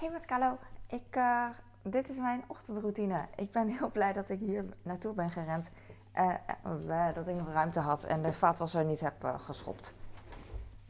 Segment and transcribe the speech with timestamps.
[0.00, 1.48] Hey met Carlo, ik, uh,
[1.82, 3.26] dit is mijn ochtendroutine.
[3.36, 5.70] Ik ben heel blij dat ik hier naartoe ben gerend.
[6.14, 9.94] Uh, dat ik nog ruimte had en de vaatwasser niet heb geschopt.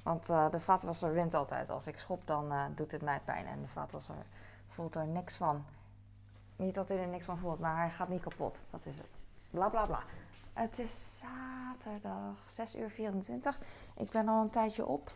[0.02, 1.70] Want de vaatwasser wint altijd.
[1.70, 3.46] Als ik schop, dan doet het mij pijn.
[3.46, 4.26] En de vaatwasser
[4.69, 5.65] voelt er niks van.
[6.56, 8.63] Niet dat hij er niks van voelt, maar hij gaat niet kapot.
[8.71, 9.17] Dat is het.
[9.51, 10.03] Bla bla bla.
[10.53, 13.58] Het is zaterdag 6 uur 24.
[13.97, 15.13] Ik ben al een tijdje op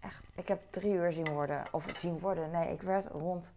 [0.00, 1.64] echt, ik heb drie uur zien worden.
[1.70, 2.50] Of zien worden.
[2.50, 3.52] Nee, ik werd rond.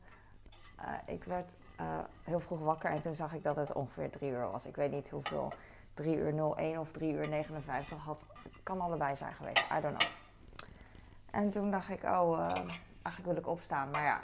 [0.80, 1.86] Uh, ik werd uh,
[2.24, 4.66] heel vroeg wakker en toen zag ik dat het ongeveer drie uur was.
[4.66, 5.54] Ik weet niet hoeveel.
[5.94, 8.26] 3 uur 01 of 3 uur 59 had.
[8.64, 9.66] Kan allebei zijn geweest.
[9.78, 10.10] I don't know.
[11.32, 12.46] En toen dacht ik, oh, uh,
[13.02, 13.90] eigenlijk wil ik opstaan.
[13.90, 14.20] Maar ja,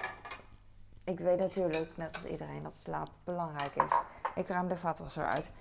[1.03, 3.91] ik weet natuurlijk, net als iedereen, dat slaap belangrijk is.
[4.36, 5.52] Ik ruim de vaatwasser uit.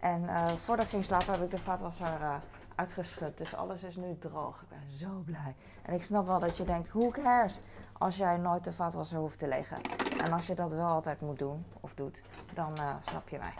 [0.00, 0.28] En
[0.58, 2.40] voordat ik ging slapen heb ik de vaatwasser
[2.74, 3.38] uitgeschud.
[3.38, 4.62] Dus alles is nu droog.
[4.62, 5.54] Ik ben zo blij.
[5.82, 7.60] En ik snap wel dat je denkt, who cares?
[7.92, 9.78] Als jij nooit de vaatwasser hoeft te leggen.
[10.24, 12.22] En als je dat wel altijd moet doen, of doet,
[12.54, 13.54] dan uh, snap je mij.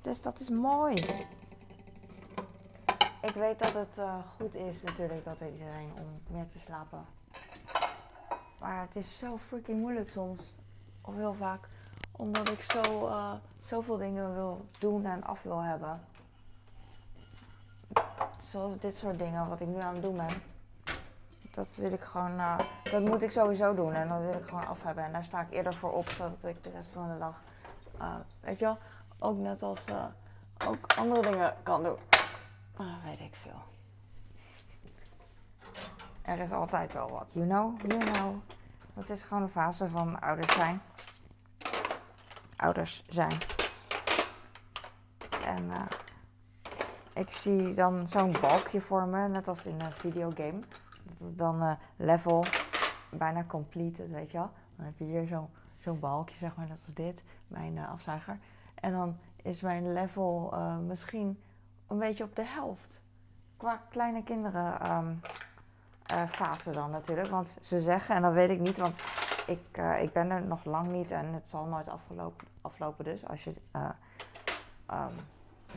[0.00, 0.94] Dus dat is mooi.
[3.22, 7.04] Ik weet dat het uh, goed is natuurlijk dat iedereen om meer te slapen.
[8.60, 10.56] Maar het is zo freaking moeilijk soms.
[11.00, 11.68] Of heel vaak.
[12.12, 16.00] Omdat ik zo, uh, zoveel dingen wil doen en af wil hebben
[18.50, 20.42] zoals dit soort dingen, wat ik nu aan het doen ben.
[21.50, 24.66] Dat wil ik gewoon, uh, dat moet ik sowieso doen en dat wil ik gewoon
[24.66, 25.04] af hebben.
[25.04, 27.42] En daar sta ik eerder voor op, zodat ik de rest van de dag,
[28.00, 28.78] uh, weet je wel,
[29.18, 30.04] ook net als uh,
[30.66, 31.98] ook andere dingen kan doen.
[33.04, 33.62] weet ik veel.
[36.22, 38.34] Er is altijd wel wat, you know, you know.
[38.94, 40.82] Het is gewoon een fase van ouders zijn.
[42.56, 43.32] Ouders zijn.
[45.44, 45.70] En
[47.14, 50.58] ik zie dan zo'n balkje vormen, net als in een videogame.
[51.18, 52.44] Dat dan uh, level
[53.10, 54.50] bijna complete, weet je wel.
[54.76, 58.38] Dan heb je hier zo'n zo'n balkje, zeg maar, dat is dit, mijn uh, afzuiger.
[58.74, 61.42] En dan is mijn level uh, misschien
[61.86, 63.00] een beetje op de helft.
[63.56, 65.20] Qua kleine kinderen um,
[66.28, 67.28] fase dan natuurlijk.
[67.28, 68.96] Want ze zeggen, en dat weet ik niet, want
[69.46, 73.26] ik, ik ben er nog lang niet en het zal nooit afgelopen, aflopen dus.
[73.26, 73.54] Als je...
[74.90, 75.14] Um,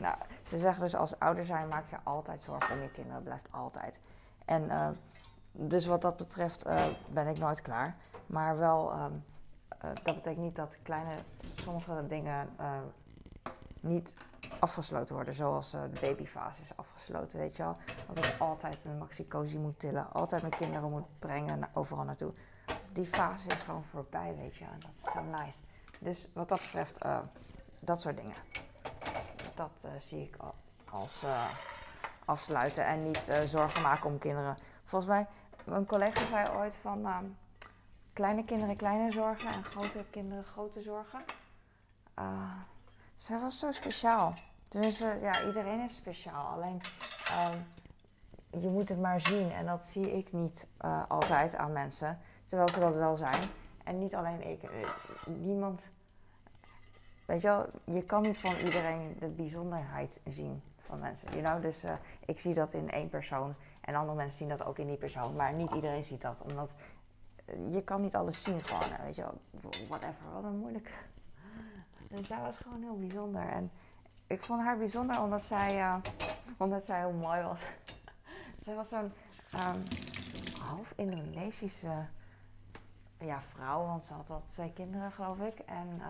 [0.00, 3.22] nou, ze zeggen dus als ouder zijn maak je altijd zorgen om je kinderen.
[3.22, 4.00] Blijft altijd.
[4.44, 4.88] En uh,
[5.52, 7.96] dus wat dat betreft uh, ben ik nooit klaar.
[8.26, 9.04] Maar wel, uh,
[9.80, 11.14] dat betekent niet dat kleine,
[11.54, 12.48] sommige dingen
[13.80, 14.16] niet
[14.58, 15.34] afgesloten worden.
[15.34, 17.76] Zoals de babyfase is afgesloten, weet je wel.
[18.12, 20.12] Dat ik altijd een maxicosi moet tillen.
[20.12, 22.32] Altijd mijn kinderen moet brengen overal naartoe.
[22.92, 24.64] Die fase is gewoon voorbij, weet je.
[24.64, 25.58] En dat is zo nice.
[25.98, 27.04] Dus wat dat betreft,
[27.80, 28.34] dat soort dingen
[29.56, 30.36] dat uh, zie ik
[30.90, 31.44] als uh,
[32.24, 34.56] afsluiten en niet uh, zorgen maken om kinderen.
[34.84, 35.26] Volgens mij,
[35.64, 37.18] een collega zei ooit van uh,
[38.12, 41.24] kleine kinderen kleine zorgen en grote kinderen grote zorgen.
[43.14, 44.32] zij was zo speciaal.
[44.68, 46.46] Tenminste, ja, iedereen is speciaal.
[46.46, 46.80] Alleen
[48.50, 50.66] je moet het maar zien en dat zie ik niet
[51.08, 52.20] altijd aan mensen.
[52.44, 53.42] Terwijl ze dat wel zijn.
[53.84, 54.70] En niet alleen ik.
[55.26, 55.82] Niemand
[57.26, 61.28] weet je wel, je kan niet van iedereen de bijzonderheid zien van mensen.
[61.30, 61.62] You know?
[61.62, 61.90] Dus uh,
[62.24, 65.36] ik zie dat in één persoon en andere mensen zien dat ook in die persoon.
[65.36, 66.74] Maar niet iedereen ziet dat, omdat
[67.46, 69.04] uh, je kan niet alles zien gewoon.
[69.04, 69.40] Weet je wel,
[69.88, 70.92] whatever, wat een moeilijk.
[72.08, 73.48] Dus zij was gewoon heel bijzonder.
[73.48, 73.70] En
[74.26, 75.96] ik vond haar bijzonder omdat zij, uh,
[76.56, 77.66] omdat zij heel mooi was.
[78.64, 79.12] zij was zo'n
[79.54, 79.82] um,
[80.68, 82.06] half Indonesische
[83.18, 85.58] ja, vrouw, want ze had al twee kinderen geloof ik.
[85.58, 86.00] En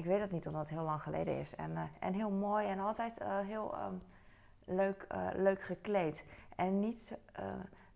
[0.00, 1.54] ik weet het niet, omdat het heel lang geleden is.
[1.54, 4.02] En, uh, en heel mooi en altijd uh, heel um,
[4.64, 6.24] leuk, uh, leuk gekleed.
[6.56, 7.18] En niet,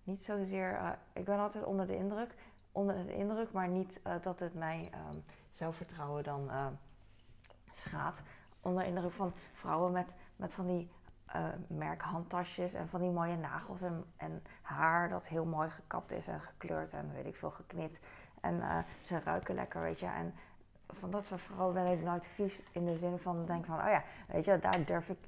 [0.04, 2.34] niet zozeer, ik ben altijd onder de indruk,
[2.72, 6.50] onder de indruk maar niet dat het mij um, zelfvertrouwen dan
[7.72, 8.22] schaadt.
[8.60, 10.91] Onder de indruk van vrouwen met, met van die
[11.66, 16.41] merkhandtasjes en van die mooie nagels en, en haar dat heel mooi gekapt is en
[16.41, 18.00] gekleurd en weet ik veel geknipt.
[18.41, 20.06] En ze ruiken lekker, weet je.
[20.06, 20.34] En
[20.94, 23.87] van dat soort vrouwen ben ik nooit vies in de zin van denk van, oh
[23.87, 25.19] ja, weet je, daar durf ik.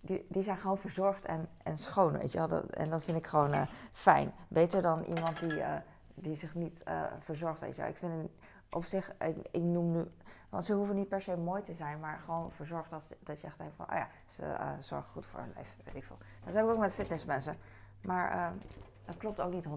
[0.00, 2.48] Die, die zijn gewoon verzorgd en, en schoon, weet je wel.
[2.48, 4.32] Dat, en dat vind ik gewoon uh, fijn.
[4.48, 5.74] Beter dan iemand die, uh,
[6.14, 7.90] die zich niet uh, verzorgt, weet je wel.
[7.90, 8.30] Ik vind het
[8.70, 10.10] op zich, ik, ik, noem nu,
[10.48, 13.46] want ze hoeven niet per se mooi te zijn, maar gewoon verzorgd dat, dat je
[13.46, 16.18] echt denkt van, oh ja, ze zorgen goed voor hun leven, weet ik veel.
[16.44, 17.56] Dat heb ik ook met fitnessmensen.
[18.00, 18.52] Maar
[19.08, 19.70] dat klopt ook niet 100%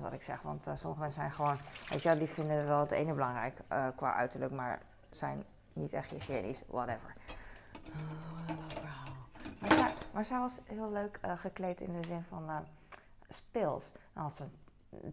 [0.00, 0.42] wat ik zeg.
[0.42, 1.58] Want uh, sommige mensen zijn gewoon,
[1.90, 6.10] weet je, die vinden wel het ene belangrijk uh, qua uiterlijk, maar zijn niet echt
[6.10, 7.14] hygiënisch, whatever.
[9.60, 12.66] Maar, zij, maar was heel leuk uh, gekleed in de zin van
[13.28, 13.92] speels.
[14.12, 14.44] Had ze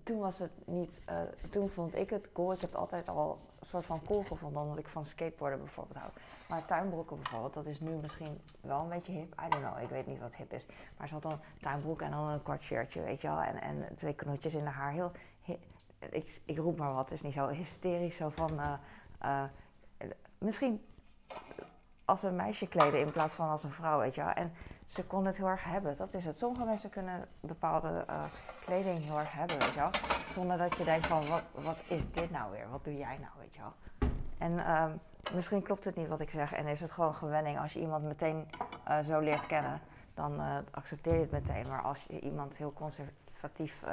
[0.04, 2.54] toen was het niet, uh, toen vond ik het cool.
[2.54, 5.98] Ik heb het altijd al een soort van cool gevonden, omdat ik van skateboarden bijvoorbeeld
[5.98, 6.12] hou.
[6.50, 9.42] Maar tuinbroeken bijvoorbeeld, dat is nu misschien wel een beetje hip.
[9.46, 10.66] I don't know, ik weet niet wat hip is.
[10.98, 13.42] Maar ze had dan tuinbroek en dan een kort shirtje, weet je wel.
[13.42, 14.92] En, en twee knotjes in de haar.
[14.92, 15.12] Heel,
[16.10, 18.52] ik, ik roep maar wat, het is niet zo hysterisch, zo van...
[18.60, 18.74] Uh,
[19.24, 19.44] uh,
[20.38, 20.86] misschien
[22.06, 24.34] als een meisje kleden in plaats van als een vrouw, weet je wel.
[24.34, 24.54] En
[24.86, 26.38] ze kon het heel erg hebben, dat is het.
[26.38, 28.24] Sommige mensen kunnen bepaalde uh,
[28.60, 29.90] kleding heel erg hebben, weet je wel.
[30.32, 32.70] Zonder dat je denkt van, wat, wat is dit nou weer?
[32.70, 33.74] Wat doe jij nou, weet je wel.
[34.38, 35.00] En um,
[35.34, 37.60] misschien klopt het niet wat ik zeg en is het gewoon gewenning.
[37.60, 38.50] Als je iemand meteen
[38.88, 39.82] uh, zo leert kennen,
[40.14, 41.68] dan uh, accepteer je het meteen.
[41.68, 43.84] Maar als je iemand heel conservatief,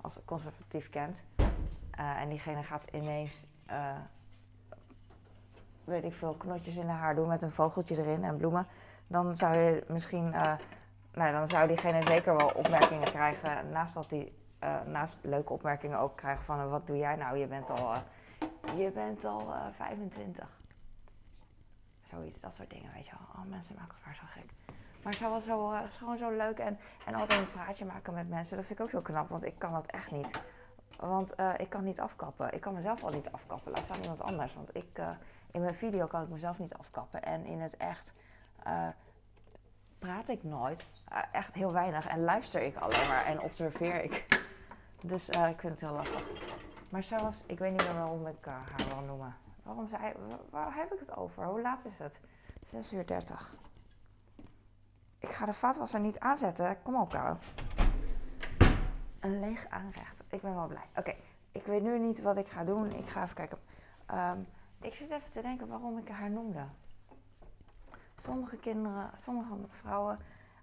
[0.00, 1.22] als conservatief kent
[1.90, 3.44] en diegene gaat ineens
[5.88, 8.66] weet ik veel, knotjes in haar doen met een vogeltje erin en bloemen,
[9.06, 10.54] dan zou je misschien, uh,
[11.12, 13.70] nou, dan zou diegene zeker wel opmerkingen krijgen.
[13.70, 14.32] Naast dat die,
[14.64, 17.36] uh, naast leuke opmerkingen ook krijgen van, wat doe jij nou?
[17.36, 17.92] Je bent al,
[18.76, 20.56] je bent al 25.
[22.10, 23.42] Zoiets, dat soort dingen, weet je wel.
[23.42, 24.50] Oh, mensen maken elkaar zo gek.
[25.02, 28.56] Maar het zo, gewoon zo leuk en, en altijd een praatje maken met mensen.
[28.56, 30.42] Dat vind ik ook zo knap, want ik kan dat echt niet.
[30.98, 32.54] Want ik kan niet afkappen.
[32.54, 33.72] Ik kan mezelf al niet afkappen.
[33.72, 34.54] Laat staan iemand anders.
[34.54, 35.00] Want ik,
[35.50, 37.22] in mijn video kan ik mezelf niet afkappen.
[37.22, 38.10] En in het echt
[38.66, 38.88] uh,
[39.98, 40.86] praat ik nooit.
[41.32, 42.06] Echt heel weinig.
[42.06, 44.26] En luister ik alleen maar en observeer ik.
[45.02, 46.22] Dus ik vind het heel lastig.
[46.88, 49.36] Maar zelfs, ik weet niet meer waarom ik haar wil noemen.
[49.62, 50.12] Waarom zei,
[50.50, 51.44] waar, heb ik het over?
[51.44, 52.20] Hoe laat is het?
[52.62, 53.54] 6 uur 30.
[55.18, 56.82] Ik ga de vaatwasser niet aanzetten.
[56.82, 57.36] Kom op, nou.
[59.20, 60.17] Een leeg aanrecht.
[60.30, 60.88] Ik ben wel blij.
[60.96, 61.14] Oké,
[61.52, 62.92] ik weet nu niet wat ik ga doen.
[62.92, 63.58] Ik ga even kijken.
[64.10, 64.46] Um,
[64.80, 66.64] ik zit even te denken waarom ik haar noemde.
[68.22, 70.18] Sommige kinderen, sommige vrouwen.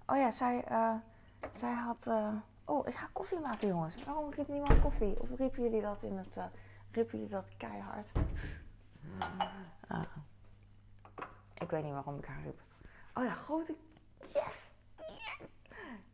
[0.06, 0.96] Oh ja, zij, uh,
[1.52, 2.08] zij had.
[2.08, 2.34] Uh,
[2.66, 4.04] oh, ik ga koffie maken, jongens.
[4.04, 5.20] Waarom riep niemand koffie?
[5.20, 6.38] Of riepen jullie dat in het.
[6.38, 6.46] Uh,
[6.92, 8.12] riepen jullie dat keihard?
[9.88, 10.02] Ah.
[11.54, 12.62] ik weet niet waarom ik haar riep.
[13.14, 13.76] Oh ja, grote.
[14.34, 14.74] Yes!
[14.98, 15.50] Yes!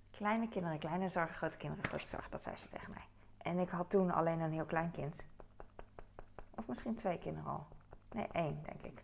[0.10, 2.32] Kleine kinderen, kleine zorgen, grote kinderen, grote zorgen.
[2.32, 3.11] Dat zei ze tegen mij.
[3.44, 5.26] En ik had toen alleen een heel klein kind.
[6.56, 7.68] Of misschien twee kinderen al.
[8.12, 9.02] Nee, één, denk ik.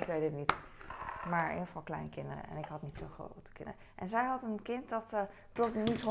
[0.00, 0.54] Ik weet het niet.
[1.28, 2.48] Maar in ieder geval kleinkinderen.
[2.48, 3.80] En ik had niet zo grote kinderen.
[3.94, 5.20] En zij had een kind dat uh,
[5.52, 6.02] klopt niet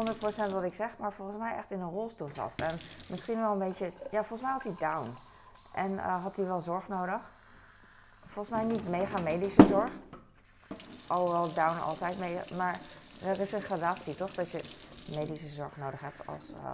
[0.50, 2.52] 100% wat ik zeg, maar volgens mij echt in een rolstoel zat.
[2.56, 2.74] En
[3.10, 3.92] misschien wel een beetje.
[4.12, 5.16] Ja, volgens mij had hij down.
[5.74, 7.32] En uh, had hij wel zorg nodig.
[8.26, 9.92] Volgens mij niet mega medische zorg.
[11.08, 12.40] Alhoewel down altijd mee.
[12.58, 12.80] Maar
[13.24, 14.34] er is een gradatie toch?
[14.34, 16.74] Dat je medische zorg nodig hebt als uh,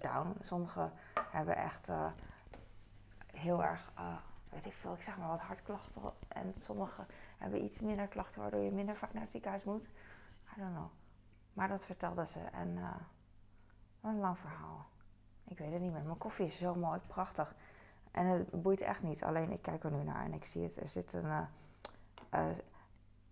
[0.00, 0.36] down.
[0.40, 0.92] Sommigen
[1.30, 1.90] hebben echt
[3.26, 3.92] heel erg,
[4.48, 6.02] weet ik veel, ik zeg maar wat hartklachten.
[6.28, 7.06] En sommigen
[7.38, 9.90] hebben iets minder klachten, waardoor je minder vaak naar het ziekenhuis moet.
[10.56, 10.90] I don't know.
[11.52, 12.40] Maar dat vertelde ze.
[12.40, 12.94] En uh,
[14.00, 14.86] een lang verhaal.
[15.44, 16.02] Ik weet het niet meer.
[16.02, 17.54] Mijn koffie is zo mooi, prachtig.
[18.10, 19.24] En het boeit echt niet.
[19.24, 20.80] Alleen ik kijk er nu naar en ik zie het.
[20.80, 21.46] Er zit een.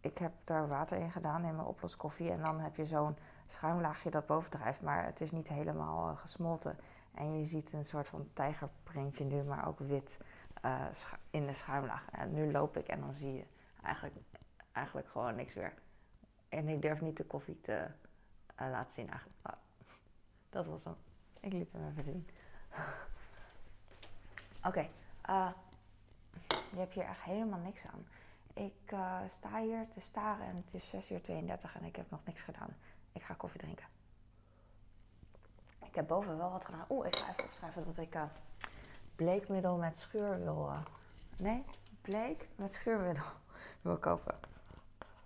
[0.00, 2.31] Ik heb daar water in gedaan in mijn oploskoffie.
[2.31, 4.81] En dan heb je zo'n schuimlaagje dat bovendrijft.
[4.81, 6.78] Maar het is niet helemaal gesmolten.
[7.14, 10.19] En je ziet een soort van tijgerprintje nu, maar ook wit
[10.64, 10.87] uh,
[11.31, 12.10] in de schuimlaag.
[12.10, 13.44] En nu loop ik en dan zie je
[13.82, 14.16] eigenlijk,
[14.72, 15.75] eigenlijk gewoon niks meer.
[16.48, 17.87] En ik durf niet de koffie te
[18.60, 19.38] uh, laten zien eigenlijk.
[20.50, 20.96] Dat was hem.
[21.40, 22.28] Ik liet hem even zien.
[24.69, 24.88] Oké,
[26.48, 28.06] je hebt hier echt helemaal niks aan.
[28.55, 28.94] Ik
[29.32, 32.43] sta hier te staren en het is 6 uur 32 en ik heb nog niks
[32.43, 32.76] gedaan.
[33.17, 33.87] Ik ga koffie drinken.
[35.85, 36.85] Ik heb boven wel wat gedaan.
[36.89, 38.23] Oeh, ik ga even opschrijven dat ik uh,
[39.15, 40.69] bleekmiddel met scheur wil.
[40.70, 40.79] Uh,
[41.37, 41.65] nee,
[42.01, 43.25] bleek met scheurmiddel
[43.82, 44.35] wil kopen.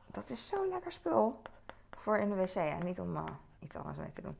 [0.06, 1.42] Dat is zo'n lekker spul
[1.90, 3.24] voor in de wc en niet om uh,
[3.58, 4.38] iets anders mee te doen.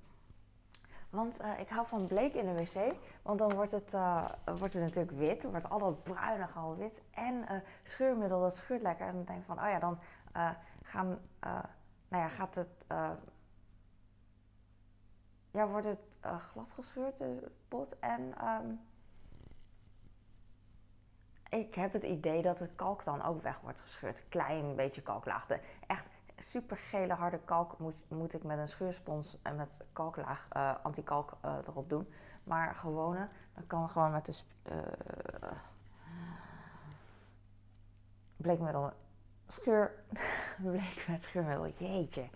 [1.11, 3.93] Want ik hou van bleek in de wc, want dan wordt het,
[4.59, 5.43] wordt het natuurlijk wit.
[5.43, 7.03] Dan wordt al dat bruine gewoon wit.
[7.11, 7.45] En
[7.83, 9.07] scheurmiddel, dat scheurt lekker.
[9.07, 9.99] En dan denk ik van, oh ja, dan
[10.83, 11.19] gaan,
[12.09, 12.69] nou ja, gaat het
[15.51, 17.99] ja, wordt het uh, glad gescheurd, de pot.
[17.99, 18.81] En um,
[21.49, 24.23] ik heb het idee dat het kalk dan ook weg wordt gescheurd.
[24.29, 25.47] Klein beetje kalklaag.
[25.47, 30.49] De echt super gele harde kalk moet, moet ik met een scheurspons en met kalklaag,
[30.57, 32.13] uh, anti-kalk uh, erop doen.
[32.45, 34.43] Maar gewone, dat kan gewoon met de
[34.73, 35.53] uh,
[38.37, 38.93] bleekmiddel.
[39.47, 39.95] Scheur.
[40.63, 41.31] Bleek met.
[41.79, 42.29] Jeetje.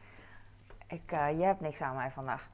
[0.95, 2.49] Ik, je hebt niks aan mij vandaag.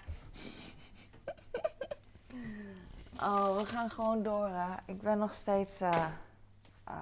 [3.23, 4.51] Oh, we gaan gewoon door.
[4.85, 6.07] Ik ben nog steeds uh,
[6.89, 6.95] uh,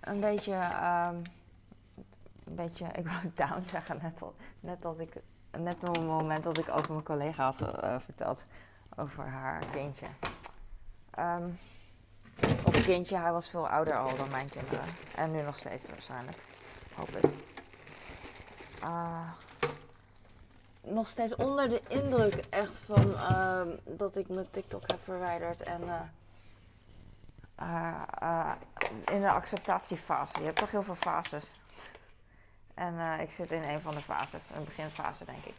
[0.00, 1.22] een beetje, um,
[2.44, 5.14] een beetje, ik wou down zeggen, net, al, net dat ik
[5.58, 7.56] net op het moment dat ik over mijn collega had
[8.02, 8.44] verteld
[8.96, 10.06] over haar kindje.
[11.18, 11.58] Um,
[12.64, 14.84] of kindje, hij was veel ouder al dan mijn kinderen.
[15.16, 16.36] En nu nog steeds waarschijnlijk.
[16.96, 17.24] Hoop ik.
[20.84, 25.62] Nog steeds onder de indruk echt van uh, dat ik mijn TikTok heb verwijderd.
[25.62, 25.82] En
[27.60, 28.52] uh,
[29.04, 30.38] in de acceptatiefase.
[30.38, 31.52] Je hebt toch heel veel fases.
[32.74, 34.50] En ik zit in een van de fases.
[34.54, 35.54] Een beginfase denk ik.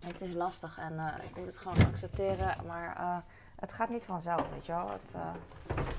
[0.00, 2.66] Het is lastig en ik moet het gewoon accepteren.
[2.66, 3.22] Maar
[3.56, 4.88] het gaat niet vanzelf, weet je wel.
[4.90, 5.12] Het,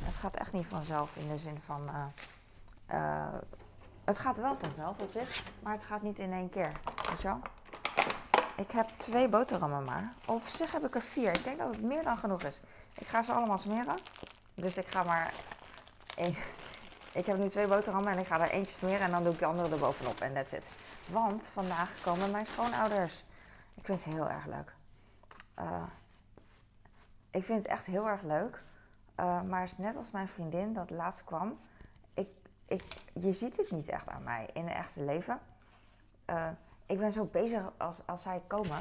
[0.03, 1.89] het gaat echt niet vanzelf in de zin van...
[4.03, 6.71] het gaat wel vanzelf op zich, maar het gaat niet in één keer,
[7.09, 7.39] weet je wel.
[8.55, 10.13] Ik heb twee boterhammen maar.
[10.25, 11.29] Op zich heb ik er vier.
[11.29, 12.61] Ik denk dat het meer dan genoeg is.
[12.93, 13.97] Ik ga ze allemaal smeren.
[14.53, 15.33] Dus ik ga maar...
[17.13, 19.39] Ik heb nu twee boterhammen en ik ga er eentje smeren en dan doe ik
[19.39, 20.19] de andere er bovenop.
[20.19, 20.69] En that's it.
[21.09, 23.23] Want vandaag komen mijn schoonouders.
[23.73, 24.75] Ik vind het heel erg leuk.
[25.59, 25.83] Uh,
[27.31, 28.63] ik vind het echt heel erg leuk.
[29.19, 31.59] Uh, maar net als mijn vriendin dat laatst kwam.
[32.13, 32.27] Ik,
[32.65, 32.83] ik,
[33.13, 35.39] je ziet het niet echt aan mij in het echte leven.
[36.29, 36.47] Uh,
[36.85, 38.79] ik ben zo bezig als, als zij komen,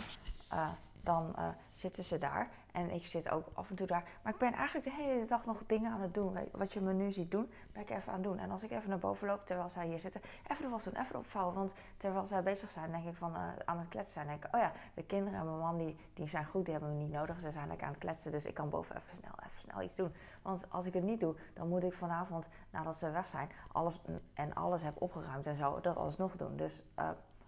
[0.53, 0.69] uh,
[1.01, 2.49] dan uh, zitten ze daar.
[2.73, 4.05] En ik zit ook af en toe daar.
[4.23, 6.39] Maar ik ben eigenlijk de hele dag nog dingen aan het doen.
[6.53, 8.39] Wat je me nu ziet doen, ben ik even aan het doen.
[8.39, 10.21] En als ik even naar boven loop terwijl zij hier zitten,
[10.51, 11.55] even de was doen, even opvouwen.
[11.55, 14.27] Want terwijl zij bezig zijn, denk ik van uh, aan het kletsen zijn.
[14.27, 16.97] Denk ik, oh ja, de kinderen en mijn man die, die zijn goed, die hebben
[16.97, 17.41] me niet nodig.
[17.41, 18.31] Ze zijn lekker aan het kletsen.
[18.31, 20.15] Dus ik kan boven even snel, even snel iets doen.
[20.43, 24.01] Want als ik het niet doe, dan moet ik vanavond, nadat ze weg zijn, alles
[24.35, 26.57] en alles heb opgeruimd en zo, dat alles nog doen.
[26.57, 26.83] Dus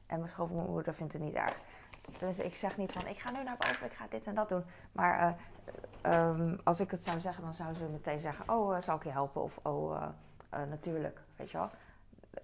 [0.06, 1.58] en mijn schoonmoeder vindt het niet erg.
[2.18, 4.48] Dus ik zeg niet van ik ga nu naar boven, ik ga dit en dat
[4.48, 4.64] doen.
[4.92, 5.36] Maar
[6.04, 8.96] uh, um, als ik het zou zeggen, dan zou ze meteen zeggen: Oh, uh, zal
[8.96, 9.42] ik je helpen?
[9.42, 10.02] Of oh,
[10.54, 11.70] uh, natuurlijk, weet je wel.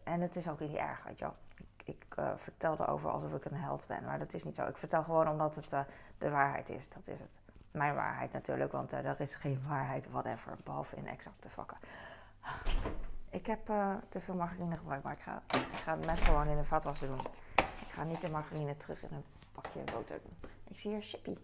[0.04, 1.34] En het is ook niet erg, weet je wel.
[1.56, 4.64] Ik, ik vertel erover alsof ik een held ben, maar dat is niet zo.
[4.64, 5.86] Ik vertel gewoon omdat het
[6.18, 6.88] de waarheid is.
[6.88, 7.40] Dat is het.
[7.70, 11.76] Mijn waarheid natuurlijk, want er is geen waarheid, whatever, behalve in exacte vakken.
[13.30, 13.66] Ik heb
[14.08, 17.08] te veel margarine gebruikt, maar ik ga, ik ga het mes gewoon in de vatwasser
[17.08, 17.26] doen.
[17.92, 20.50] Ga niet de margarine terug in een pakje boter doen.
[20.68, 21.36] Ik zie hier chippy.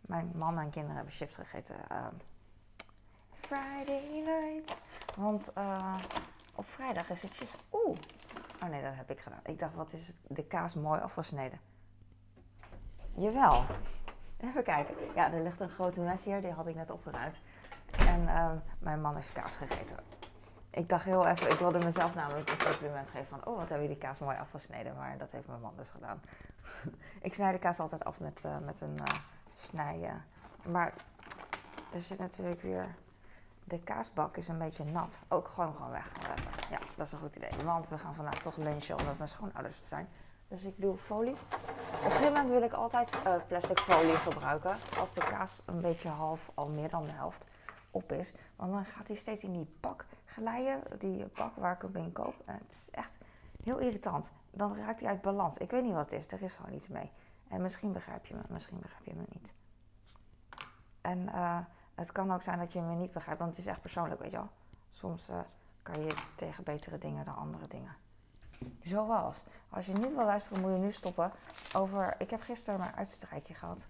[0.00, 1.76] Mijn man en kinderen hebben chips gegeten.
[1.92, 2.06] Uh,
[3.32, 4.76] Friday night.
[5.16, 5.94] Want uh,
[6.54, 7.54] op vrijdag is het chips.
[7.72, 7.98] Oeh.
[8.62, 9.40] Oh nee, dat heb ik gedaan.
[9.44, 11.60] Ik dacht, wat is de kaas mooi afgesneden?
[13.14, 13.64] Jawel.
[14.44, 14.94] Even kijken.
[15.14, 16.40] Ja, er ligt een grote mes hier.
[16.40, 17.38] Die had ik net opgeruimd.
[18.06, 19.96] En uh, mijn man heeft kaas gegeten
[20.74, 23.86] ik dacht heel even, ik wilde mezelf namelijk een compliment geven van, oh wat hebben
[23.86, 26.22] jullie kaas mooi afgesneden, maar dat heeft mijn man dus gedaan.
[27.28, 29.14] ik snij de kaas altijd af met, uh, met een uh,
[29.54, 30.24] snijden.
[30.68, 30.92] Maar
[31.92, 32.94] er zit natuurlijk weer,
[33.64, 35.18] de kaasbak is een beetje nat.
[35.28, 36.10] Ook gewoon gewoon weg.
[36.70, 37.50] Ja, dat is een goed idee.
[37.64, 40.08] Want we gaan vandaag toch lunchen omdat mijn schoonouders zijn.
[40.48, 41.32] Dus ik doe folie.
[41.32, 44.76] Op een gegeven moment wil ik altijd plastic folie gebruiken.
[44.98, 47.46] Als de kaas een beetje half, al meer dan de helft
[47.92, 48.32] op is.
[48.56, 52.12] Want dan gaat hij steeds in die bak glijden, die bak waar ik hem in
[52.12, 52.34] koop.
[52.44, 53.18] En het is echt
[53.62, 54.30] heel irritant.
[54.50, 55.58] Dan raakt hij uit balans.
[55.58, 57.10] Ik weet niet wat het is, er is gewoon iets mee.
[57.48, 59.54] En misschien begrijp je me, misschien begrijp je me niet.
[61.00, 61.58] En uh,
[61.94, 64.30] het kan ook zijn dat je me niet begrijpt, want het is echt persoonlijk, weet
[64.30, 64.48] je wel.
[64.90, 65.40] Soms uh,
[65.82, 67.96] kan je tegen betere dingen dan andere dingen.
[68.82, 71.32] Zoals, als je niet wil luisteren, moet je nu stoppen
[71.76, 72.14] over...
[72.18, 73.86] Ik heb gisteren mijn uitstrijkje gehad.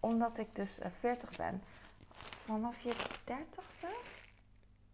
[0.00, 1.62] Omdat ik dus 40 eh, ben,
[2.46, 3.86] vanaf je dertigste,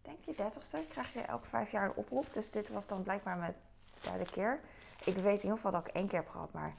[0.02, 2.26] denk je dertigste, krijg je elke vijf jaar een oproep.
[2.32, 3.54] Dus dit was dan blijkbaar mijn
[4.02, 4.60] derde keer.
[5.04, 6.72] Ik weet in ieder geval dat ik één keer heb gehad, maar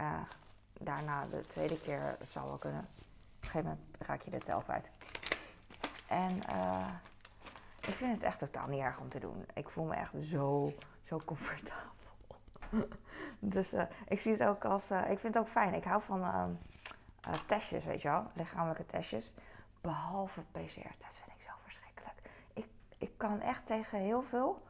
[0.00, 0.20] uh,
[0.72, 2.80] daarna de tweede keer zou wel kunnen.
[2.80, 2.86] Op
[3.40, 4.90] een gegeven moment raak je de tel kwijt.
[6.06, 6.88] En uh,
[7.80, 9.46] ik vind het echt totaal niet erg om te doen.
[9.54, 11.92] Ik voel me echt zo, zo comfortabel.
[13.38, 14.90] dus uh, ik zie het ook als.
[14.90, 15.74] ik vind het ook fijn.
[15.74, 16.58] Ik hou van
[17.46, 19.34] testjes, weet je wel, lichamelijke testjes.
[19.82, 22.30] Behalve PCR, dat vind ik zo verschrikkelijk.
[22.52, 22.66] Ik,
[22.98, 24.62] ik kan echt tegen heel veel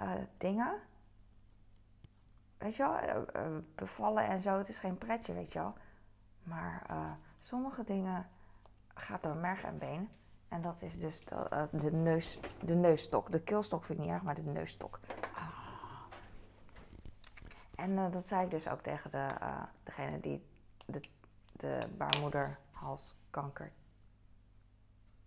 [0.00, 0.80] uh, dingen.
[2.58, 5.74] Weet je wel, uh, bevallen en zo, het is geen pretje, weet je wel.
[6.42, 6.86] Maar
[7.40, 8.28] sommige dingen
[8.94, 10.08] gaat door merg en been.
[10.48, 13.32] En dat is dus de, de, neus, de neusstok.
[13.32, 15.00] De keelstok vind ik niet erg, maar de neusstok.
[15.34, 15.48] Ah.
[17.74, 19.34] En dat zei ik dus ook tegen de,
[19.82, 20.46] degene die
[20.86, 21.00] de,
[21.52, 23.72] de baarmoederhalskanker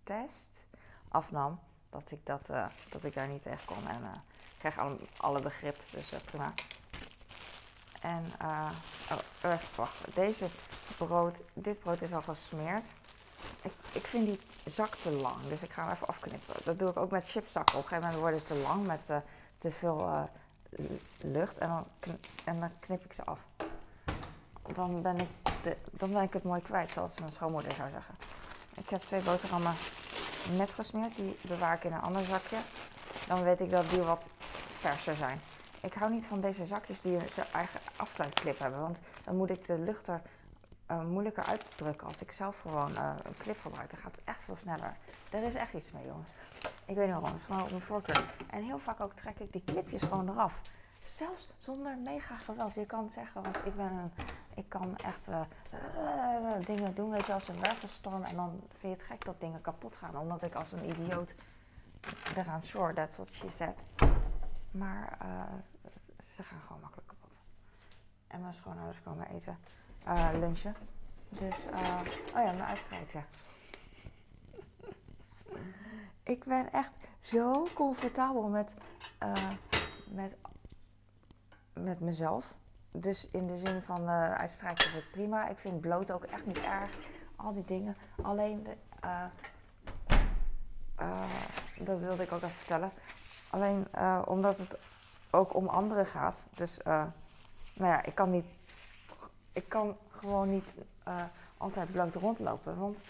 [0.05, 0.63] test
[1.07, 1.59] afnam,
[1.89, 3.87] dat ik, dat, uh, dat ik daar niet tegen kon.
[3.87, 4.09] En uh,
[4.53, 6.53] ik kreeg alle, alle begrip, dus uh, prima.
[8.01, 8.69] En, oh,
[9.41, 10.13] even wachten.
[10.13, 10.47] Deze
[10.97, 12.93] brood, dit brood is al gesmeerd.
[13.61, 16.55] Ik, ik vind die zak te lang, dus ik ga hem even afknippen.
[16.63, 17.77] Dat doe ik ook met chipzakken.
[17.77, 19.23] Op een gegeven moment wordt het te lang met
[19.57, 20.29] te veel
[21.21, 21.87] lucht en dan,
[22.43, 23.39] en dan knip ik ze af.
[24.73, 25.27] dan ben, ik
[25.91, 28.15] dan ben ik het mooi kwijt, zoals mijn schoonmoeder zou zeggen.
[28.75, 29.73] Ik heb twee boterhammen
[30.51, 32.57] net gesmeerd, die bewaar ik in een ander zakje.
[33.27, 34.29] Dan weet ik dat die wat
[34.69, 35.41] verser zijn.
[35.81, 39.65] Ik hou niet van deze zakjes die zijn eigen afsluitklip hebben, want dan moet ik
[39.65, 40.21] de lucht er
[40.91, 43.89] uh, moeilijker uitdrukken als ik zelf gewoon uh, een clip gebruik.
[43.89, 44.97] Dan gaat het echt veel sneller.
[45.31, 46.29] Er is echt iets mee, jongens.
[46.85, 48.25] Ik weet niet waarom, het is gewoon op mijn voorkeur.
[48.49, 50.61] En heel vaak ook trek ik die clipjes gewoon eraf.
[50.99, 52.73] Zelfs zonder mega geweld.
[52.73, 54.11] Je kan zeggen, want ik ben een,
[54.55, 55.41] ik kan echt uh,
[56.65, 58.23] dingen doen, weet je, als een wervelstorm.
[58.23, 60.17] En dan vind je het gek dat dingen kapot gaan.
[60.17, 61.35] Omdat ik als een idioot
[62.35, 63.75] eraan shore, that's what she said.
[64.71, 65.17] Maar
[66.19, 67.39] ze gaan gewoon makkelijk kapot.
[68.27, 69.57] En mijn schoonouders komen eten
[70.39, 70.75] lunchen.
[71.29, 73.25] Dus, oh ja, mijn uitstrijken.
[76.23, 78.75] ik ben echt zo comfortabel met,
[80.09, 80.35] met,
[81.73, 82.55] met mezelf.
[82.99, 85.47] Dus in de zin van uh, uitstrijken is het prima.
[85.47, 86.89] Ik vind bloot ook echt niet erg.
[87.35, 87.95] Al die dingen.
[88.21, 88.75] Alleen, de,
[91.79, 92.91] dat wilde ik ook even vertellen.
[93.49, 93.87] Alleen
[94.25, 94.77] omdat het
[95.29, 96.47] ook om anderen gaat.
[96.53, 97.11] Dus, nou
[97.73, 98.45] ja, ik kan niet
[99.53, 100.75] ik kan gewoon niet
[101.57, 102.77] altijd bloot rondlopen.
[102.77, 103.01] Want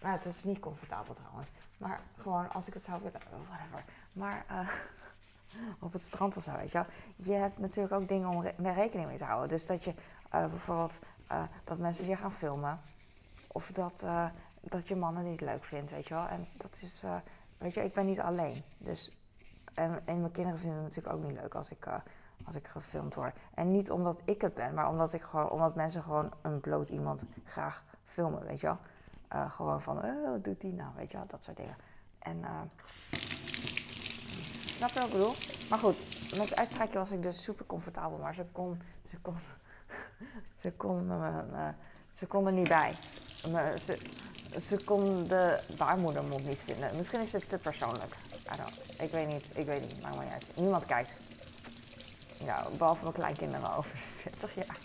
[0.00, 1.48] nou, het is niet comfortabel trouwens.
[1.76, 3.84] Maar gewoon als ik het zou willen, whatever.
[4.12, 4.44] Maar
[5.80, 6.86] op het strand of zo, weet je wel.
[7.16, 9.48] Je hebt natuurlijk ook dingen om rekening mee te houden.
[9.48, 9.94] Dus dat je
[10.30, 10.98] bijvoorbeeld
[11.64, 12.80] dat mensen je gaan filmen.
[13.46, 14.04] Of dat,
[14.60, 16.26] dat je mannen niet leuk vindt, weet je wel.
[16.26, 17.04] En dat is,
[17.58, 18.62] weet je, ik ben niet alleen.
[18.78, 19.16] Dus,
[19.74, 21.86] en, en mijn kinderen vinden het natuurlijk ook niet leuk als ik
[22.44, 23.36] als ik gefilmd word.
[23.54, 26.88] En niet omdat ik het ben, maar omdat, ik gewoon, omdat mensen gewoon een bloot
[26.88, 28.78] iemand graag filmen, weet je wel.
[29.48, 31.76] Gewoon van, wat doet die nou, weet je wel, dat soort dingen.
[32.18, 32.44] En,
[34.88, 35.34] snap je wat ik bedoel?
[35.70, 35.96] Maar goed,
[36.30, 39.36] met het uitstrijken was ik dus super comfortabel, maar ze kon, ze kon,
[40.62, 41.10] ze kon,
[42.12, 42.92] ze kon er niet bij.
[43.78, 43.98] Ze,
[44.60, 46.96] ze kon de baarmoedermond niet vinden.
[46.96, 48.16] Misschien is het te persoonlijk.
[48.98, 50.56] Ik weet niet, ik weet niet, maakt me niet uit.
[50.56, 51.10] Niemand kijkt.
[52.40, 54.78] Nou, behalve mijn kleinkinderen over 40 jaar.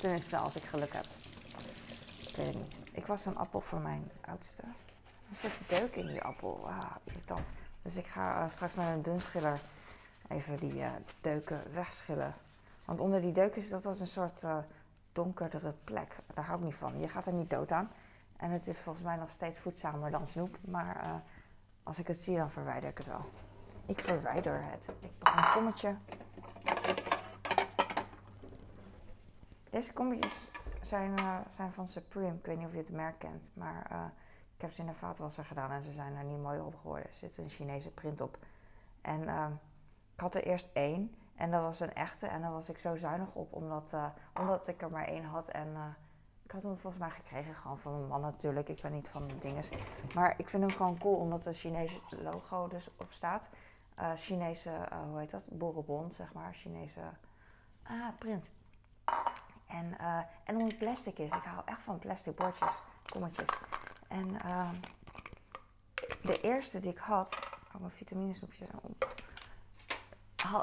[0.00, 1.06] Tenminste, als ik geluk heb.
[2.28, 2.78] Ik weet het niet.
[2.92, 4.62] Ik was een appel voor mijn oudste.
[5.30, 6.68] Er zit deuk in die appel.
[6.68, 7.46] Ah, irritant.
[7.84, 9.60] Dus ik ga uh, straks met een dunschiller
[10.28, 12.34] even die uh, deuken wegschillen.
[12.84, 14.58] Want onder die deuken is dat als een soort uh,
[15.12, 16.16] donkerdere plek.
[16.34, 17.00] Daar hou ik niet van.
[17.00, 17.90] Je gaat er niet dood aan.
[18.36, 20.58] En het is volgens mij nog steeds voedzamer dan snoep.
[20.60, 21.22] Maar
[21.82, 23.30] als ik het zie, dan verwijder ik het wel.
[23.86, 24.96] Ik verwijder het.
[25.00, 25.96] Ik pak een kommetje
[29.70, 31.14] Deze kommetjes zijn,
[31.50, 32.34] zijn van Supreme.
[32.34, 34.12] Ik weet niet of je het merk kent, maar
[34.64, 37.08] heb ze in de vaatwasser gedaan en ze zijn er niet mooi op geworden.
[37.08, 38.38] Er zit een Chinese print op.
[39.00, 39.46] En uh,
[40.14, 42.96] ik had er eerst één en dat was een echte en daar was ik zo
[42.96, 43.94] zuinig op omdat,
[44.40, 45.48] omdat ik er maar één had.
[45.48, 45.96] En
[46.44, 48.68] ik had hem volgens mij gekregen gewoon van mijn man natuurlijk.
[48.68, 49.70] Ik ben niet van dinges.
[50.14, 53.48] Maar ik vind hem gewoon cool omdat er Chinese logo dus op staat.
[54.16, 54.70] Chinese,
[55.10, 55.44] hoe heet dat?
[55.48, 56.54] Boerenbond, zeg maar.
[56.54, 57.00] Chinese
[57.82, 58.50] ah, print.
[59.66, 59.98] En,
[60.44, 61.26] en omdat het plastic is.
[61.26, 63.48] Ik hou echt van plastic bordjes, kommetjes.
[64.14, 64.70] En uh,
[66.22, 67.38] de eerste die ik had,
[67.74, 69.14] oh mijn vitaminesnoepjes op,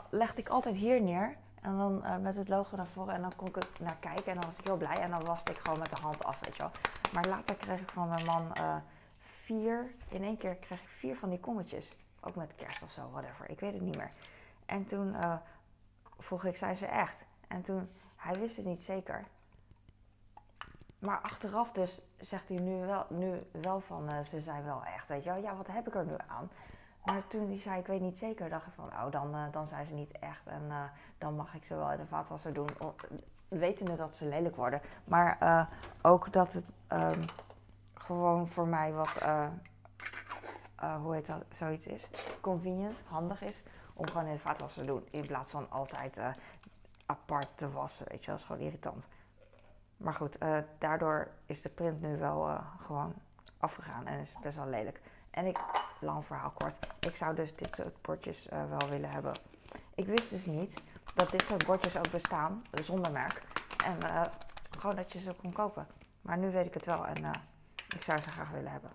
[0.10, 1.38] legde ik altijd hier neer.
[1.62, 3.14] En dan uh, met het logo naar voren.
[3.14, 4.26] En dan kon ik er naar kijken.
[4.26, 4.96] En dan was ik heel blij.
[4.96, 6.72] En dan waste ik gewoon met de hand af, weet je wel.
[7.14, 8.76] Maar later kreeg ik van mijn man uh,
[9.20, 9.96] vier.
[10.10, 11.92] In één keer kreeg ik vier van die kommetjes.
[12.22, 13.50] Ook met kerst of zo, whatever.
[13.50, 14.12] Ik weet het niet meer.
[14.66, 15.16] En toen
[16.18, 17.26] vroeg ik, zijn ze echt?
[17.48, 19.28] En toen hij wist het niet zeker.
[21.02, 25.08] Maar achteraf dus zegt hij nu wel, nu wel van, uh, ze zijn wel echt,
[25.08, 25.42] weet je wel.
[25.42, 26.50] Ja, wat heb ik er nu aan?
[27.06, 29.68] Maar toen hij zei, ik weet niet zeker, dacht ik van, oh, dan, uh, dan
[29.68, 30.48] zijn ze niet echt.
[30.48, 30.84] En uh,
[31.18, 32.68] dan mag ik ze wel in de vaatwasser doen.
[33.48, 34.82] Wetende dat ze lelijk worden.
[35.04, 35.68] Maar
[36.02, 37.24] ook dat het um,
[37.94, 39.28] gewoon voor mij wat,
[41.02, 42.08] hoe heet dat, zoiets is.
[42.42, 43.64] Convenient, handig is.
[43.94, 45.08] Om gewoon in de vaatwasser te doen.
[45.12, 46.22] In plaats van altijd
[47.06, 48.06] apart te wassen.
[48.10, 49.08] Weet je, dat is gewoon irritant.
[50.02, 53.14] Maar goed, uh, daardoor is de print nu wel uh, gewoon
[53.58, 55.02] afgegaan en is best wel lelijk.
[55.30, 55.60] En ik,
[56.00, 59.34] lang verhaal kort, ik zou dus dit soort bordjes uh, wel willen hebben.
[59.96, 60.82] Ik wist dus niet
[61.16, 63.44] dat dit soort bordjes ook bestaan, zonder merk.
[63.86, 63.98] En
[64.80, 65.88] gewoon dat je ze kon kopen.
[66.22, 67.26] Maar nu weet ik het wel en
[67.96, 68.92] ik zou ze graag willen hebben.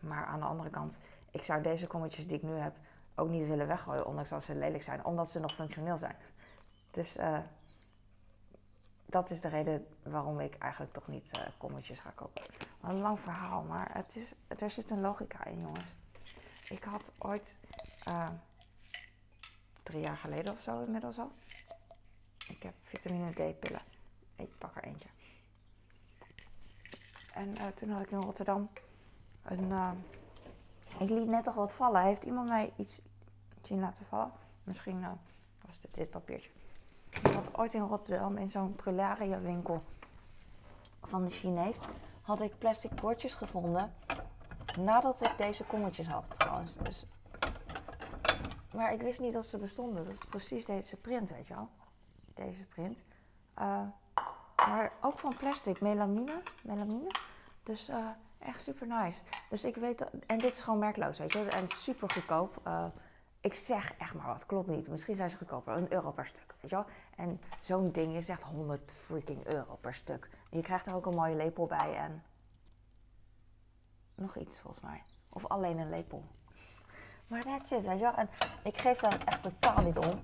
[0.00, 0.98] Maar aan de andere kant,
[1.30, 2.76] ik zou deze kommetjes die ik nu heb
[3.14, 6.16] ook niet willen weggooien, ondanks dat ze lelijk zijn, omdat ze nog functioneel zijn.
[6.90, 7.16] Dus
[9.10, 12.42] dat is de reden waarom ik eigenlijk toch niet uh, kommetjes ga kopen.
[12.82, 15.84] een lang verhaal, maar het is, er zit een logica in, jongens.
[16.68, 17.56] Ik had ooit,
[18.08, 18.28] uh,
[19.82, 21.32] drie jaar geleden of zo inmiddels al.
[22.48, 23.82] Ik heb vitamine D-pillen.
[24.36, 25.08] Ik pak er eentje.
[27.34, 28.70] En uh, toen had ik in Rotterdam
[29.42, 29.72] een.
[30.98, 32.02] Ik liet net toch wat vallen.
[32.02, 33.02] Heeft iemand mij iets
[33.62, 34.32] zien laten vallen?
[34.64, 35.00] Misschien
[35.66, 36.50] was het dit papiertje.
[37.34, 39.82] Had ooit in Rotterdam in zo'n prularia winkel
[41.02, 41.78] van de Chinees
[42.22, 43.94] had ik plastic bordjes gevonden
[44.78, 46.76] nadat ik deze kommetjes had trouwens.
[46.76, 47.06] Dus,
[48.74, 50.04] maar ik wist niet dat ze bestonden.
[50.04, 51.68] Dat is precies deze print, weet je wel.
[52.34, 53.02] Deze print.
[53.58, 53.82] Uh,
[54.68, 56.42] maar ook van plastic, melamine.
[56.64, 57.10] melamine.
[57.62, 59.20] Dus uh, echt super nice.
[59.48, 62.60] Dus ik weet dat, en dit is gewoon merkloos, weet je En super goedkoop.
[62.66, 62.84] Uh,
[63.40, 64.88] ik zeg echt maar wat, klopt niet.
[64.88, 66.86] Misschien zijn ze goedkoper, een euro per stuk, weet je wel.
[67.16, 70.28] En zo'n ding is echt 100 freaking euro per stuk.
[70.50, 72.22] Je krijgt er ook een mooie lepel bij en
[74.14, 75.02] nog iets volgens mij.
[75.28, 76.24] Of alleen een lepel.
[77.26, 78.14] Maar that's it, weet je wel.
[78.14, 78.28] En
[78.62, 80.20] ik geef daar echt totaal niet om.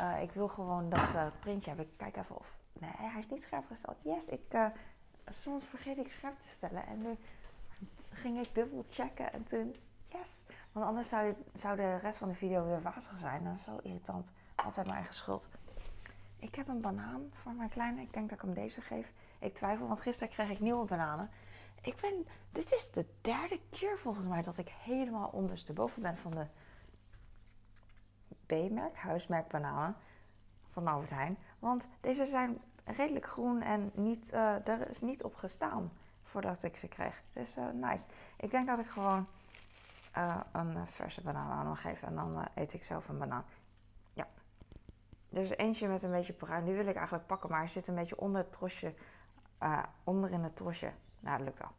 [0.00, 1.86] Uh, ik wil gewoon dat uh, printje hebben.
[1.86, 2.56] Ik kijk even of...
[2.72, 3.96] Nee, hij is niet scherp gesteld.
[4.02, 4.54] Yes, ik...
[4.54, 4.66] Uh,
[5.28, 6.86] soms vergeet ik scherp te stellen.
[6.86, 7.16] En nu
[8.10, 9.76] ging ik dubbel checken en toen...
[10.72, 13.44] Want anders zou, zou de rest van de video weer wazig zijn.
[13.44, 14.30] Dat is zo irritant.
[14.54, 15.48] Altijd mijn eigen schuld.
[16.36, 18.00] Ik heb een banaan voor mijn kleine.
[18.00, 19.12] Ik denk dat ik hem deze geef.
[19.38, 21.30] Ik twijfel, want gisteren kreeg ik nieuwe bananen.
[21.80, 26.30] Ik ben, dit is de derde keer volgens mij dat ik helemaal ondersteboven ben van
[26.30, 26.46] de
[28.46, 29.96] B-merk, huismerk bananen
[30.70, 31.38] van Albert Heijn.
[31.58, 36.76] Want deze zijn redelijk groen en niet, uh, er is niet op gestaan voordat ik
[36.76, 37.22] ze kreeg.
[37.32, 38.06] Dus uh, nice.
[38.36, 39.26] Ik denk dat ik gewoon
[40.16, 43.44] uh, een verse banaan aan hem geef en dan eet ik zelf een banaan.
[44.12, 44.26] Ja.
[45.32, 46.64] Er is eentje met een beetje bruin.
[46.64, 48.94] Die wil ik eigenlijk pakken, maar hij zit een beetje onder het trosje,
[50.04, 50.92] onder in het trosje.
[51.20, 51.72] Nou, dat lukt wel.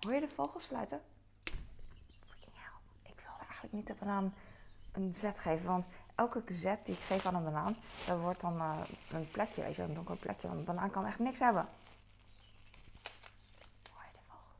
[0.00, 1.00] Hoor je de vogels fluiten?
[3.02, 4.34] Ik wilde eigenlijk niet de banaan
[4.92, 8.56] een zet geven, want elke zet die ik geef aan een banaan, dat wordt dan
[8.56, 8.78] uh,
[9.10, 10.46] een plekje, weet je, een donker plekje.
[10.46, 11.68] Want een banaan kan echt niks hebben.
[13.92, 14.52] Hoor je de vogel?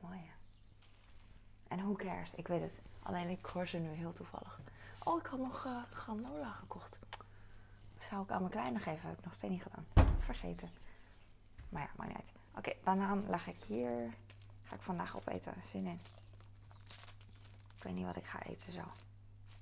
[0.00, 0.32] Mooi hè?
[2.36, 2.80] Ik weet het.
[3.02, 4.60] Alleen ik hoor ze nu heel toevallig.
[5.04, 6.98] Oh, ik had nog uh, granola gekocht.
[7.98, 9.86] Zou ik aan mijn kleine geven, heb ik nog steeds niet gedaan.
[10.18, 10.70] Vergeten.
[11.68, 12.32] Maar ja, maar niet uit.
[12.50, 14.14] Oké, okay, banaan ik hier.
[14.62, 15.54] Ga ik vandaag opeten.
[15.66, 16.00] Zin in.
[17.76, 18.82] Ik weet niet wat ik ga eten zo.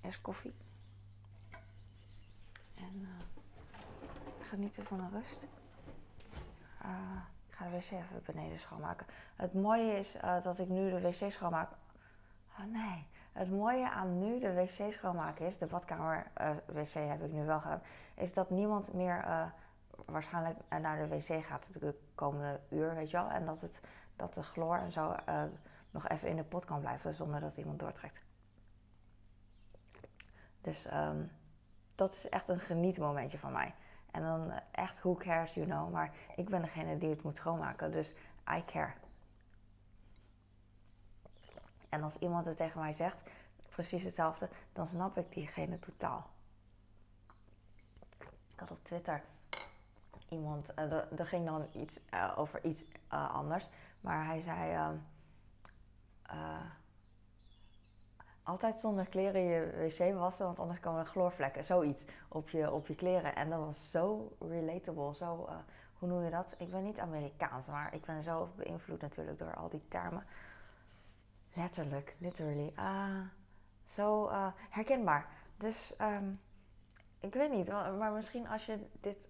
[0.00, 0.54] Eerst koffie.
[2.74, 3.08] En uh,
[4.42, 5.46] genieten van de rust.
[6.84, 7.16] Uh,
[7.48, 9.06] ik ga de wc even beneden schoonmaken.
[9.36, 11.70] Het mooie is dat ik nu de wc schoonmaak.
[12.58, 13.06] Oh nee.
[13.32, 16.30] Het mooie aan nu de wc schoonmaken is, de badkamer
[16.66, 17.82] wc heb ik nu wel gedaan,
[18.14, 19.50] is dat niemand meer
[20.06, 23.30] waarschijnlijk naar de wc gaat de komende uur, weet je wel.
[23.30, 23.80] En dat, het,
[24.16, 25.14] dat de chloor en zo
[25.90, 28.22] nog even in de pot kan blijven zonder dat iemand doortrekt.
[30.60, 31.30] Dus um,
[31.94, 33.74] dat is echt een genietmomentje van mij.
[34.10, 35.92] En dan echt, who cares, you know.
[35.92, 38.14] Maar ik ben degene die het moet schoonmaken, dus
[38.56, 38.92] I care.
[41.92, 43.22] En als iemand het tegen mij zegt,
[43.68, 46.30] precies hetzelfde, dan snap ik diegene totaal.
[48.48, 49.22] Ik had op Twitter
[50.28, 53.68] iemand, uh, er ging dan iets uh, over iets uh, anders,
[54.00, 54.96] maar hij zei ehm,
[58.42, 62.86] altijd zonder kleren je wc wassen, want anders komen er chloorvlekken, zoiets op je, op
[62.86, 63.34] je kleren.
[63.34, 65.48] En dat was zo relatable, zo,
[65.98, 66.54] hoe noem je dat?
[66.58, 70.24] Ik ben niet Amerikaans, maar ik ben zo beïnvloed natuurlijk door al die termen.
[71.52, 72.72] Letterlijk, literally.
[72.74, 73.20] Ah,
[73.84, 74.30] zo
[74.70, 75.28] herkenbaar.
[75.56, 76.40] Dus um,
[77.20, 79.26] ik weet niet, maar misschien als je dit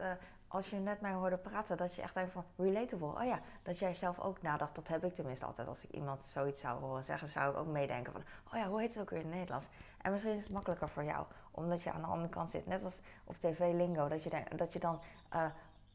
[0.53, 3.07] als je net mij hoorde praten, dat je echt denkt van relatable.
[3.07, 4.75] Oh ja, dat jij zelf ook nadacht.
[4.75, 5.69] Dat heb ik tenminste altijd.
[5.69, 8.23] Als ik iemand zoiets zou horen zeggen, zou ik ook meedenken van...
[8.53, 9.67] Oh ja, hoe heet het ook weer in het Nederlands?
[10.03, 12.67] En misschien is het makkelijker voor jou, omdat je aan de andere kant zit.
[12.67, 15.01] Net als op tv lingo, dat je, dat je dan
[15.35, 15.47] uh,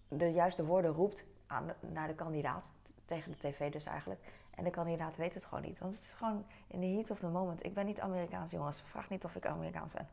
[0.08, 2.72] de juiste woorden roept aan naar de kandidaat.
[3.08, 4.22] Tegen de tv dus eigenlijk.
[4.56, 5.80] En de kandidaat weet het gewoon niet.
[5.80, 7.66] Want het is gewoon in the heat of the moment.
[7.66, 8.82] Ik ben niet Amerikaans, jongens.
[8.82, 10.10] Vraag niet of ik Amerikaans ben.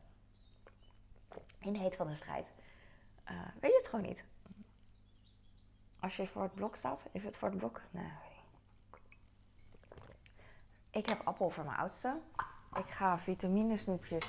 [1.59, 2.47] In de heet van de strijd.
[3.31, 4.25] Uh, weet je het gewoon niet.
[5.99, 7.81] Als je voor het blok staat, is het voor het blok?
[7.91, 8.11] Nee.
[10.91, 12.19] Ik heb appel voor mijn oudste.
[12.73, 14.25] Ik ga vitamine snoepjes.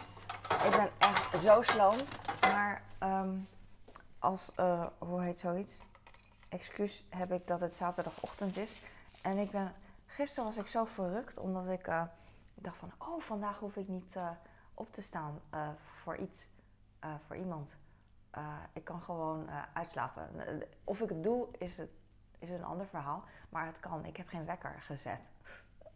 [0.65, 1.97] Ik ben echt zo sloom.
[2.41, 3.49] Maar um,
[4.19, 5.81] als, uh, hoe heet zoiets?
[6.57, 8.83] Excuus heb ik dat het zaterdagochtend is.
[9.23, 9.73] En ik ben,
[10.07, 12.03] gisteren was ik zo verrukt omdat ik uh,
[12.55, 14.31] dacht van, oh vandaag hoef ik niet uh,
[14.75, 15.41] op te staan
[15.83, 16.47] voor iets,
[17.27, 17.77] voor iemand.
[18.73, 20.29] Ik kan gewoon uitslapen.
[20.85, 21.91] Of ik het doe, is het,
[22.39, 23.25] is een ander verhaal.
[23.49, 24.05] Maar het kan.
[24.05, 25.21] Ik heb geen wekker gezet.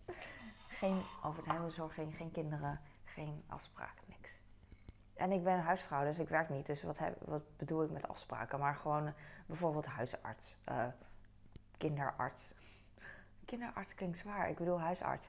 [0.80, 4.38] geen overheidsbezorging, geen kinderen, geen afspraak, niks.
[5.20, 6.66] En ik ben huisvrouw, dus ik werk niet.
[6.66, 8.58] Dus wat, heb, wat bedoel ik met afspraken?
[8.58, 9.12] Maar gewoon uh,
[9.46, 10.86] bijvoorbeeld huisarts, uh,
[11.76, 12.54] kinderarts.
[13.44, 15.28] Kinderarts klinkt zwaar, ik bedoel huisarts.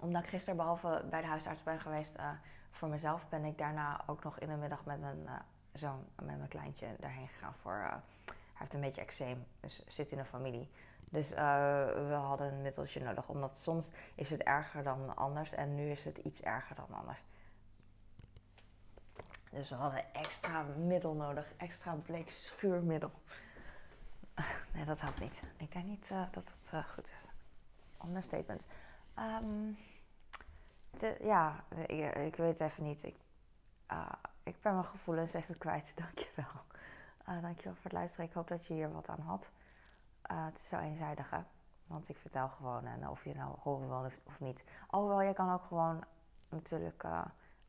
[0.00, 2.30] Omdat ik gisteren behalve bij de huisarts ben geweest uh,
[2.70, 5.28] voor mezelf, ben ik daarna ook nog in de middag met mijn
[5.72, 7.74] zoon, met mijn kleintje daarheen gegaan voor...
[7.74, 8.00] hij
[8.54, 10.70] heeft een beetje eczeem, dus zit in een familie.
[11.10, 15.90] Dus we hadden een middeltje nodig, omdat soms is het erger dan anders en nu
[15.90, 17.22] is het iets erger dan anders.
[19.50, 23.10] Dus we hadden extra middel nodig, extra bleek schuurmiddel.
[24.74, 25.42] Nee, dat helpt niet.
[25.56, 27.32] Ik denk niet uh, dat het uh, goed is.
[28.04, 28.66] Understatement.
[29.18, 29.78] Um,
[30.90, 33.04] de, ja, ik, weet even niet.
[33.04, 33.16] Ik,
[33.92, 35.96] uh, ik ben mijn gevoelens even kwijt.
[36.04, 36.62] Dankjewel.
[37.28, 38.26] Uh, dankjewel voor het luisteren.
[38.26, 39.50] Ik hoop dat je hier wat aan had.
[40.22, 41.40] het is zo eenzijdig, hè?
[41.86, 44.64] Want ik vertel gewoon en of je nou horen wil of niet.
[44.86, 46.04] Alhoewel, je kan ook gewoon
[46.48, 47.04] natuurlijk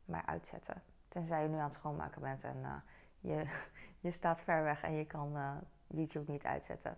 [0.04, 0.82] mij uitzetten.
[1.10, 2.74] Tenzij je nu aan het schoonmaken bent en uh,
[3.20, 3.46] je,
[4.06, 5.52] je staat ver weg en je kan uh,
[5.86, 6.96] YouTube niet uitzetten.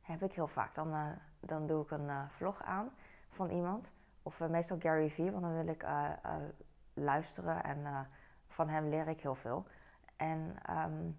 [0.00, 0.74] Heb ik heel vaak.
[0.74, 1.08] Dan, uh,
[1.40, 2.90] dan doe ik een vlog aan
[3.28, 3.90] van iemand.
[4.22, 5.86] Of meestal Gary Vee, want dan wil ik
[6.94, 8.08] luisteren en
[8.46, 9.66] van hem leer ik heel veel.
[10.16, 11.18] En um,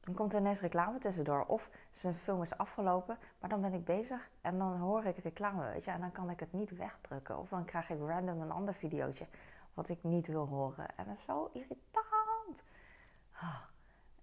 [0.00, 1.44] dan komt er ineens reclame tussendoor.
[1.44, 5.70] Of zijn film is afgelopen, maar dan ben ik bezig en dan hoor ik reclame,
[5.72, 5.90] weet je.
[5.90, 7.38] En dan kan ik het niet wegdrukken.
[7.38, 9.26] Of dan krijg ik random een ander videootje
[9.78, 10.86] wat ik niet wil horen.
[10.96, 12.62] En dat is zo irritant.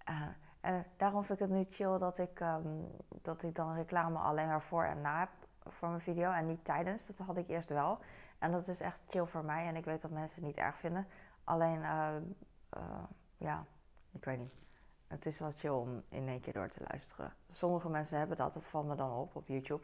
[0.09, 0.21] Uh,
[0.59, 2.87] en daarom vind ik het nu chill dat ik, um,
[3.21, 5.29] dat ik dan reclame alleen maar voor en na heb
[5.63, 6.31] voor mijn video.
[6.31, 7.05] En niet tijdens.
[7.05, 7.99] Dat had ik eerst wel.
[8.39, 9.65] En dat is echt chill voor mij.
[9.65, 11.07] En ik weet dat mensen het niet erg vinden.
[11.43, 12.15] Alleen, uh,
[12.77, 13.03] uh,
[13.37, 13.65] ja,
[14.11, 14.53] ik weet niet.
[15.07, 17.33] Het is wel chill om in één keer door te luisteren.
[17.49, 18.53] Sommige mensen hebben dat.
[18.53, 19.83] Dat valt me dan op op YouTube.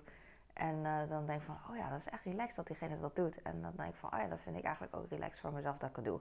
[0.54, 3.16] En uh, dan denk ik van, oh ja, dat is echt relaxed dat diegene dat
[3.16, 3.42] doet.
[3.42, 5.78] En dan denk ik van, oh ja, dat vind ik eigenlijk ook relaxed voor mezelf
[5.78, 6.20] dat ik het doe.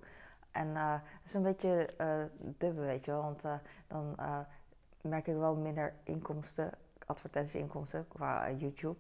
[0.51, 2.25] En uh, dat is een beetje uh,
[2.59, 3.23] dubbel, weet je wel.
[3.23, 3.43] Want
[3.87, 4.17] dan
[5.01, 6.71] merk ik wel minder inkomsten,
[7.07, 8.99] advertentieinkomsten qua YouTube.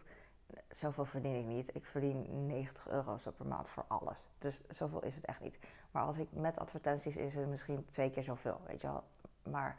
[0.68, 1.74] Zoveel verdien ik niet.
[1.74, 4.18] Ik verdien 90 euro zo per maand voor alles.
[4.38, 5.58] Dus zoveel is het echt niet.
[5.90, 9.04] Maar als ik met advertenties is het misschien twee keer zoveel, weet je wel.
[9.42, 9.76] Maar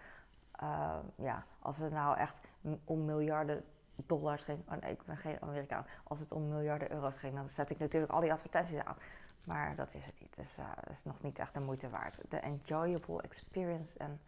[1.16, 2.40] ja, als het nou echt
[2.84, 3.64] om miljarden
[4.06, 4.60] dollars ging.
[4.70, 5.86] Oh nee, ik ben geen Amerikaan.
[6.04, 8.98] Als het om miljarden euro's ging, dan zet ik natuurlijk al die advertenties aan.
[9.44, 10.36] Maar dat is het niet.
[10.36, 12.22] Dus uh, is nog niet echt de moeite waard.
[12.30, 14.22] De enjoyable experience en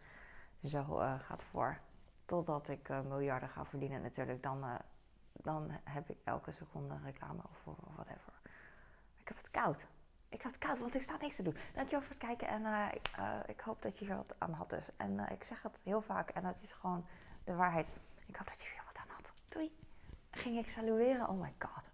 [0.64, 1.78] zo uh, gaat voor.
[2.24, 4.42] Totdat ik uh, miljarden ga verdienen natuurlijk.
[4.42, 4.64] Dan,
[5.32, 8.32] dan heb ik elke seconde reclame of whatever.
[9.16, 9.86] Ik heb het koud.
[10.28, 11.56] Ik heb het koud, want ik sta niks te doen.
[11.74, 13.10] Dankjewel voor het kijken en ik,
[13.46, 14.96] ik, hoop dat je hier wat aan had dus.
[14.96, 17.06] En ik zeg het heel vaak en het is gewoon
[17.44, 17.90] de waarheid.
[18.26, 18.83] Ik hoop dat je hier.
[20.30, 21.28] Ging ik salueren?
[21.28, 21.93] Oh my god.